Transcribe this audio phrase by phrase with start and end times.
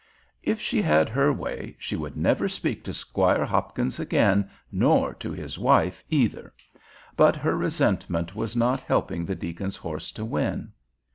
[0.41, 5.31] If she had her way she never would, speak to Squire Hopkins again, nor to
[5.31, 6.51] his wife, either.
[7.15, 10.71] But her resentment was not helping the deacon's horse to win.